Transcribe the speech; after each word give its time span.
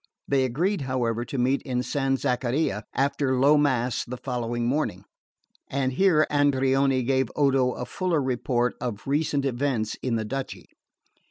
They 0.27 0.45
agreed, 0.45 0.81
however, 0.81 1.23
to 1.25 1.37
meet 1.37 1.61
in 1.61 1.83
San 1.83 2.17
Zaccaria 2.17 2.85
after 2.95 3.39
low 3.39 3.55
mass 3.55 4.03
the 4.03 4.15
next 4.25 4.59
morning, 4.61 5.05
and 5.67 5.91
here 5.93 6.25
Andreoni 6.31 7.03
gave 7.03 7.29
Odo 7.35 7.73
a 7.73 7.85
fuller 7.85 8.19
report 8.19 8.73
of 8.81 9.05
recent 9.05 9.45
events 9.45 9.93
in 10.01 10.15
the 10.15 10.25
duchy. 10.25 10.69